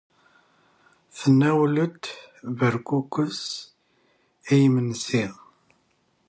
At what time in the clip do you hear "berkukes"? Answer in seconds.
2.57-3.39